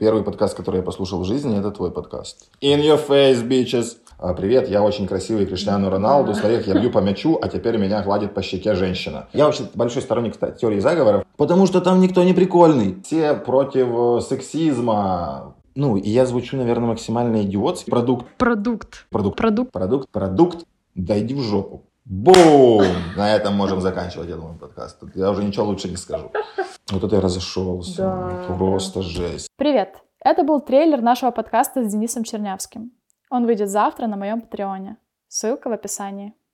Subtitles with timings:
[0.00, 2.48] первый подкаст, который я послушал в жизни, это твой подкаст.
[2.62, 3.98] In your face, bitches.
[4.18, 6.34] А, Привет, я очень красивый Криштиану Роналду.
[6.34, 9.28] Смотри, я бью по мячу, а теперь меня гладит по щеке женщина.
[9.34, 12.96] Я вообще большой сторонник теории заговоров, потому что там никто не прикольный.
[13.04, 15.54] Все против э, сексизма.
[15.74, 17.90] Ну, и я звучу, наверное, максимально идиотский.
[17.90, 19.06] Продукт, Продукт.
[19.10, 19.70] продукт, Продукт.
[19.70, 20.64] продукт, продукт.
[20.94, 21.82] Да иди в жопу.
[22.06, 22.84] Бум!
[23.16, 24.98] На этом можем заканчивать, я думаю, подкаст.
[24.98, 26.30] Тут я уже ничего лучше не скажу.
[26.90, 28.02] Вот это я разошелся.
[28.02, 29.48] Да, Просто жесть.
[29.56, 29.94] Привет!
[30.22, 32.92] Это был трейлер нашего подкаста с Денисом Чернявским.
[33.30, 34.96] Он выйдет завтра на моем Патреоне.
[35.28, 36.34] Ссылка в описании.